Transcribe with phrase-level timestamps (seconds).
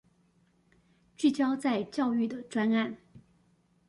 [1.15, 2.97] 聚焦在教育的專案